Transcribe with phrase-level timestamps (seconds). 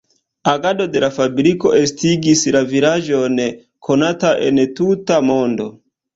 [0.51, 3.37] Agado de la fabriko estigis la vilaĝon
[3.91, 5.71] konata en tuta mondo.